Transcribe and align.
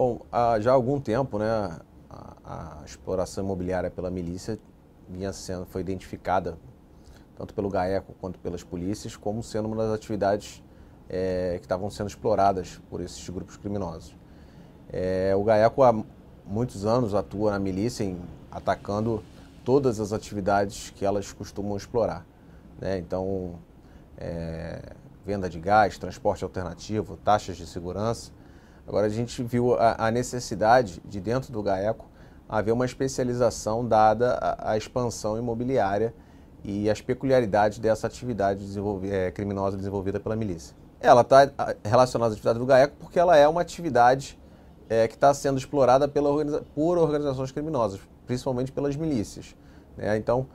Bom, 0.00 0.22
já 0.62 0.70
há 0.70 0.74
algum 0.74 0.98
tempo, 0.98 1.38
né, 1.38 1.78
a, 2.08 2.36
a 2.42 2.84
exploração 2.86 3.44
imobiliária 3.44 3.90
pela 3.90 4.10
milícia 4.10 4.58
vinha 5.06 5.30
sendo, 5.30 5.66
foi 5.66 5.82
identificada, 5.82 6.56
tanto 7.36 7.52
pelo 7.52 7.68
GAECO 7.68 8.14
quanto 8.18 8.38
pelas 8.38 8.62
polícias, 8.62 9.14
como 9.14 9.42
sendo 9.42 9.66
uma 9.66 9.76
das 9.76 9.92
atividades 9.92 10.62
é, 11.06 11.56
que 11.58 11.66
estavam 11.66 11.90
sendo 11.90 12.06
exploradas 12.06 12.80
por 12.88 13.02
esses 13.02 13.28
grupos 13.28 13.58
criminosos. 13.58 14.16
É, 14.90 15.34
o 15.36 15.44
GAECO 15.44 15.82
há 15.82 16.02
muitos 16.46 16.86
anos 16.86 17.14
atua 17.14 17.50
na 17.50 17.58
milícia 17.58 18.02
em, 18.02 18.18
atacando 18.50 19.22
todas 19.66 20.00
as 20.00 20.14
atividades 20.14 20.88
que 20.96 21.04
elas 21.04 21.30
costumam 21.30 21.76
explorar. 21.76 22.24
Né? 22.80 22.96
Então, 22.96 23.56
é, 24.16 24.94
venda 25.26 25.46
de 25.50 25.60
gás, 25.60 25.98
transporte 25.98 26.42
alternativo, 26.42 27.18
taxas 27.18 27.58
de 27.58 27.66
segurança. 27.66 28.39
Agora 28.90 29.06
a 29.06 29.08
gente 29.08 29.40
viu 29.40 29.74
a, 29.74 30.08
a 30.08 30.10
necessidade 30.10 31.00
de 31.04 31.20
dentro 31.20 31.52
do 31.52 31.62
GAECO 31.62 32.06
haver 32.48 32.72
uma 32.72 32.84
especialização 32.84 33.86
dada 33.86 34.56
à 34.58 34.76
expansão 34.76 35.38
imobiliária 35.38 36.12
e 36.64 36.90
as 36.90 37.00
peculiaridades 37.00 37.78
dessa 37.78 38.08
atividade 38.08 38.66
é, 39.04 39.30
criminosa 39.30 39.76
desenvolvida 39.76 40.18
pela 40.18 40.34
milícia. 40.34 40.74
Ela 40.98 41.20
está 41.20 41.52
relacionada 41.84 42.32
à 42.32 42.34
atividade 42.34 42.58
do 42.58 42.66
GAECO 42.66 42.96
porque 42.98 43.16
ela 43.16 43.36
é 43.36 43.46
uma 43.46 43.60
atividade 43.60 44.36
é, 44.88 45.06
que 45.06 45.14
está 45.14 45.32
sendo 45.32 45.56
explorada 45.56 46.08
pela 46.08 46.28
organiza 46.28 46.64
por 46.74 46.98
organizações 46.98 47.52
criminosas, 47.52 48.00
principalmente 48.26 48.72
pelas 48.72 48.96
milícias. 48.96 49.54
Né? 49.96 50.16
Então, 50.16 50.48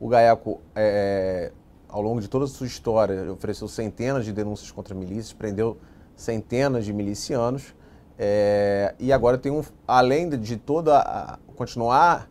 o 0.00 0.08
GAECO, 0.08 0.62
é, 0.74 1.52
ao 1.90 2.00
longo 2.00 2.22
de 2.22 2.28
toda 2.28 2.46
a 2.46 2.48
sua 2.48 2.66
história, 2.66 3.30
ofereceu 3.30 3.68
centenas 3.68 4.24
de 4.24 4.32
denúncias 4.32 4.70
contra 4.70 4.94
milícias, 4.94 5.34
prendeu 5.34 5.76
centenas 6.16 6.86
de 6.86 6.92
milicianos, 6.94 7.74
é, 8.18 8.94
e 8.98 9.12
agora 9.12 9.38
tem 9.38 9.50
um, 9.50 9.62
além 9.86 10.28
de 10.28 10.56
toda 10.56 10.98
a, 10.98 11.38
continuar 11.56 12.28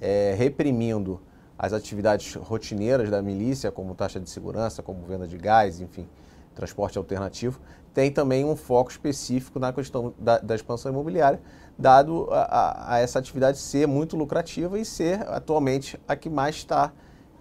é, 0.00 0.34
reprimindo 0.36 1.20
as 1.58 1.72
atividades 1.72 2.34
rotineiras 2.34 3.10
da 3.10 3.22
milícia, 3.22 3.70
como 3.70 3.94
taxa 3.94 4.20
de 4.20 4.28
segurança, 4.28 4.82
como 4.82 5.04
venda 5.04 5.26
de 5.26 5.38
gás, 5.38 5.80
enfim, 5.80 6.08
transporte 6.54 6.98
alternativo, 6.98 7.60
tem 7.92 8.10
também 8.10 8.44
um 8.44 8.56
foco 8.56 8.90
específico 8.90 9.58
na 9.58 9.72
questão 9.72 10.12
da, 10.18 10.38
da 10.38 10.54
expansão 10.54 10.90
imobiliária, 10.90 11.40
dado 11.78 12.28
a, 12.30 12.42
a, 12.42 12.94
a, 12.94 12.98
essa 12.98 13.18
atividade 13.18 13.58
ser 13.58 13.86
muito 13.86 14.16
lucrativa 14.16 14.78
e 14.78 14.84
ser 14.84 15.22
atualmente 15.28 15.98
a 16.06 16.16
que 16.16 16.28
mais 16.28 16.56
está 16.56 16.92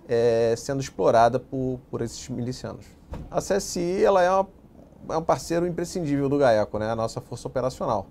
é, 0.08 0.54
sendo 0.56 0.80
explorada 0.80 1.40
por, 1.40 1.80
por 1.90 2.02
esses 2.02 2.30
milicianos. 2.30 2.86
A 3.30 3.40
CSI 3.40 4.04
ela 4.04 4.22
é, 4.22 4.30
uma, 4.30 4.48
é 5.10 5.18
um 5.18 5.24
parceiro 5.24 5.68
imprescindível 5.68 6.30
do 6.30 6.38
GAECO, 6.38 6.80
né, 6.80 6.90
a 6.90 6.96
nossa 6.96 7.22
força 7.22 7.48
operacional. 7.48 8.08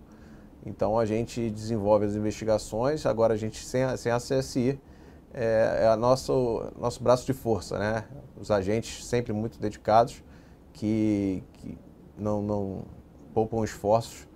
Então 0.65 0.99
a 0.99 1.05
gente 1.05 1.51
desenvolve 1.51 2.07
as 2.07 2.15
investigações, 2.15 3.05
agora 3.05 3.35
a 3.35 3.37
gente, 3.37 3.65
sem 3.65 3.83
a, 3.83 3.97
sem 3.97 4.13
a 4.13 4.19
CSI, 4.19 4.81
é, 5.35 5.81
é 5.83 5.87
a 5.89 5.97
nosso, 5.97 6.71
nosso 6.79 7.03
braço 7.03 7.27
de 7.27 7.33
força, 7.33 7.79
né? 7.79 8.05
Os 8.39 8.51
agentes 8.51 9.05
sempre 9.05 9.33
muito 9.33 9.59
dedicados, 9.59 10.23
que, 10.73 11.43
que 11.55 11.79
não, 12.17 12.43
não 12.43 12.83
poupam 13.35 13.65
esforços 13.65 14.29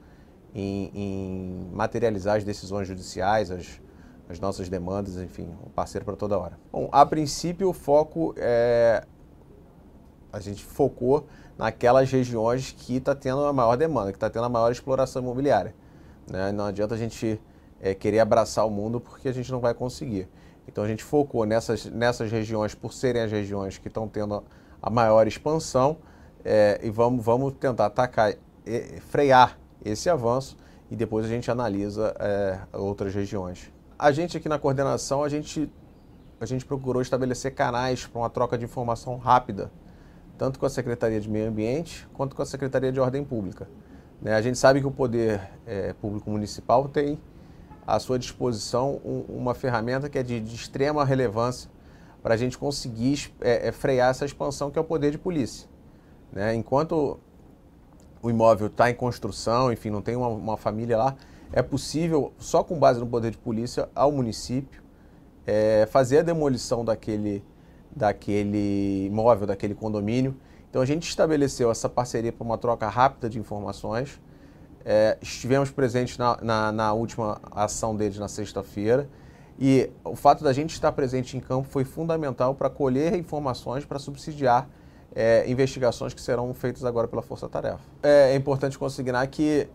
em, 0.55 0.91
em, 0.95 1.71
materializar 1.73 2.37
as 2.37 2.45
decisões 2.45 2.89
judiciais, 2.89 3.51
as, 3.51 3.81
as 4.29 4.41
nossas 4.41 4.69
demandas, 4.69 5.17
enfim, 5.17 5.49
um 5.65 5.71
parceiro 5.71 6.05
para 6.05 6.17
toda 6.17 6.39
hora. 6.39 6.59
Bom, 6.73 6.89
a 6.91 7.05
princípio 7.05 7.69
o 7.69 7.73
foco 7.73 8.35
é. 8.37 9.05
A 10.33 10.41
gente 10.41 10.65
focou 10.65 11.27
naquelas 11.57 12.11
regiões 12.11 12.73
que 12.73 12.97
está 12.97 13.15
tendo 13.15 13.45
a 13.45 13.53
maior 13.53 13.77
demanda, 13.77 14.13
que 14.13 14.17
está 14.17 14.29
tendo 14.29 14.45
a 14.45 14.49
maior 14.49 14.71
exploração 14.71 15.23
imobiliária. 15.23 15.75
Né? 16.31 16.53
Não 16.53 16.67
adianta 16.67 16.95
a 16.95 16.99
gente 16.99 17.41
é, 17.81 17.95
querer 17.95 18.21
abraçar 18.21 18.67
o 18.67 18.71
mundo 18.71 19.01
porque 19.01 19.29
a 19.29 19.33
gente 19.33 19.51
não 19.51 19.61
vai 19.61 19.75
conseguir. 19.75 20.29
Então 20.69 20.83
a 20.83 20.89
gente 20.89 21.03
focou 21.03 21.45
nessas, 21.47 21.87
nessas 21.87 22.31
regiões 22.31 22.75
por 22.75 22.93
serem 22.93 23.23
as 23.23 23.31
regiões 23.31 23.79
que 23.79 23.89
estão 23.89 24.09
tendo 24.09 24.43
a 24.83 24.91
maior 24.91 25.27
expansão 25.27 25.99
é, 26.45 26.81
e 26.83 26.91
vamos, 26.91 27.25
vamos 27.25 27.55
tentar 27.55 27.87
atacar, 27.87 28.35
e, 28.67 29.01
frear 29.01 29.59
esse 29.85 30.11
avanço 30.11 30.57
e 30.91 30.97
depois 30.97 31.25
a 31.25 31.29
gente 31.29 31.51
analisa 31.51 32.15
outras 32.73 33.15
regiões. 33.15 33.73
A 33.99 34.13
gente 34.13 34.37
aqui 34.37 34.49
na 34.49 34.59
coordenação, 34.59 35.25
a 35.25 35.29
gente, 35.29 35.73
a 36.41 36.47
gente 36.47 36.65
procurou 36.65 37.03
estabelecer 37.03 37.55
canais 37.55 38.07
para 38.07 38.21
uma 38.21 38.31
troca 38.31 38.57
de 38.57 38.65
informação 38.65 39.17
rápida, 39.17 39.71
tanto 40.39 40.59
com 40.59 40.67
a 40.67 40.71
Secretaria 40.71 41.21
de 41.21 41.29
Meio 41.29 41.49
Ambiente 41.49 42.07
quanto 42.13 42.37
com 42.37 42.43
a 42.43 42.47
Secretaria 42.47 42.93
de 42.93 43.01
Ordem 43.01 43.25
Pública. 43.25 43.69
Né? 44.21 44.35
A 44.35 44.43
gente 44.43 44.59
sabe 44.59 44.81
que 44.81 44.87
o 44.87 44.91
Poder 44.91 45.41
é, 45.67 45.93
Público 45.95 46.31
Municipal 46.31 46.89
tem 46.89 47.19
à 47.87 47.99
sua 47.99 48.19
disposição 48.19 49.01
um, 49.05 49.25
uma 49.29 49.55
ferramenta 49.55 50.09
que 50.09 50.19
é 50.19 50.23
de, 50.23 50.41
de 50.41 50.55
extrema 50.55 51.05
relevância 51.05 51.71
para 52.23 52.35
a 52.35 52.37
gente 52.37 52.59
conseguir 52.59 53.33
é, 53.41 53.69
é, 53.69 53.73
frear 53.73 54.11
essa 54.11 54.25
expansão 54.25 54.71
que 54.71 54.79
é 54.79 54.81
o 54.81 54.85
poder 54.85 55.13
de 55.13 55.19
polícia. 55.19 55.69
Né? 56.33 56.55
Enquanto 56.55 57.21
o 58.21 58.29
imóvel 58.29 58.67
está 58.67 58.91
em 58.91 58.95
construção, 58.95 59.73
enfim, 59.73 59.91
não 59.91 60.03
tem 60.03 60.17
uma, 60.17 60.29
uma, 60.29 60.57
família 60.57 60.97
lá, 60.99 61.17
é 61.53 61.63
possível, 61.63 62.33
só 62.39 62.65
com 62.65 62.79
base 62.79 62.99
no 62.99 63.07
poder 63.07 63.31
de 63.31 63.39
polícia, 63.39 63.89
ao 63.95 64.11
município 64.11 64.83
é, 65.47 65.87
fazer 65.87 66.19
a 66.19 66.23
demolição 66.23 66.85
daquele, 66.85 67.45
daquele 67.97 69.07
imóvel, 69.07 69.47
daquele 69.47 69.75
condomínio 69.75 70.37
então 70.77 70.83
a 70.83 70.87
gente 70.87 71.09
estabeleceu 71.09 71.71
essa 71.71 71.89
parceria 71.89 72.31
para 72.31 72.45
uma 72.45 72.59
troca 72.59 72.87
rápida 72.87 73.31
de 73.31 73.39
informações. 73.39 74.21
É, 74.85 75.17
estivemos 75.23 75.71
presentes 75.71 76.19
na, 76.19 76.37
na, 76.43 76.71
na, 76.71 76.93
última 76.93 77.41
ação 77.51 77.97
deles 77.97 78.19
na 78.19 78.29
sexta-feira 78.29 79.09
e 79.59 79.89
o 80.05 80.15
fato 80.15 80.45
da 80.45 80.53
gente 80.53 80.75
estar 80.75 80.93
presente 80.93 81.35
em 81.35 81.41
campo 81.41 81.67
foi 81.67 81.83
fundamental 81.83 82.55
para 82.55 82.69
colher 82.69 83.15
informações 83.17 83.87
para 83.87 83.99
subsidiar 83.99 84.69
é, 85.15 85.51
investigações 85.51 86.13
que 86.13 86.21
serão 86.21 86.53
feitas 86.53 86.85
agora 86.85 87.09
pela 87.09 87.23
Força 87.23 87.49
Tarefa. 87.49 87.81
É, 88.03 88.33
é 88.33 88.37
importante 88.37 88.79
consignar 88.79 89.27
que 89.29 89.67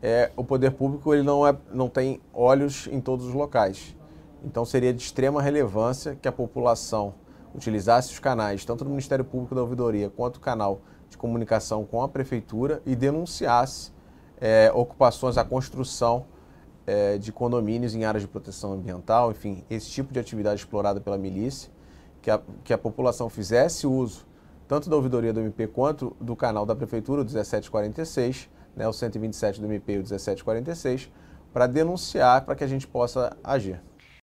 é, 0.00 0.30
o 0.36 0.44
poder 0.44 0.70
público 0.70 1.12
ele 1.12 1.24
não, 1.24 1.44
é, 1.44 1.54
não 1.72 1.88
tem 1.88 2.20
olhos 2.32 2.86
em 2.92 3.00
todos 3.00 3.26
os 3.26 3.34
locais. 3.34 3.96
Então 4.44 4.64
seria 4.64 4.94
de 4.94 5.02
extrema 5.02 5.42
relevância 5.42 6.14
que 6.14 6.28
a 6.28 6.32
população 6.32 7.12
utilizasse 7.54 8.12
os 8.12 8.18
canais, 8.18 8.64
tanto 8.64 8.84
do 8.84 8.90
Ministério 8.90 9.24
Público 9.24 9.54
da 9.54 9.62
Ouvidoria 9.62 10.10
quanto 10.10 10.36
o 10.36 10.40
canal 10.40 10.80
de 11.08 11.16
comunicação 11.16 11.84
com 11.84 12.02
a 12.02 12.08
Prefeitura 12.08 12.82
e 12.84 12.96
denunciasse 12.96 13.92
é, 14.40 14.70
ocupações, 14.74 15.38
a 15.38 15.44
construção 15.44 16.26
é, 16.86 17.16
de 17.16 17.32
condomínios 17.32 17.94
em 17.94 18.04
áreas 18.04 18.22
de 18.22 18.28
proteção 18.28 18.72
ambiental, 18.72 19.30
enfim, 19.30 19.64
esse 19.70 19.88
tipo 19.90 20.12
de 20.12 20.18
atividade 20.18 20.60
explorada 20.60 21.00
pela 21.00 21.16
milícia, 21.16 21.70
que 22.20 22.30
a, 22.30 22.40
que 22.62 22.72
a 22.72 22.78
população 22.78 23.28
fizesse 23.28 23.86
uso 23.86 24.26
tanto 24.66 24.88
da 24.88 24.96
ouvidoria 24.96 25.32
do 25.32 25.40
MP 25.40 25.66
quanto 25.66 26.16
do 26.20 26.34
canal 26.34 26.64
da 26.64 26.74
Prefeitura, 26.74 27.20
o 27.20 27.24
1746, 27.24 28.48
né, 28.74 28.88
o 28.88 28.92
127 28.92 29.60
do 29.60 29.66
MP 29.66 29.92
e 29.92 29.96
o 29.96 29.98
1746, 29.98 31.10
para 31.52 31.66
denunciar 31.66 32.44
para 32.44 32.54
que 32.54 32.64
a 32.64 32.66
gente 32.66 32.86
possa 32.86 33.36
agir. 33.44 33.80